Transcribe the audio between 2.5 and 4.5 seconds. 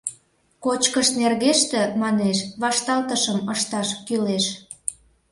вашталтышым ышташ кӱлеш.